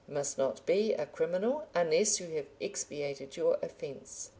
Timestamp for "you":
0.07-0.15, 2.19-2.35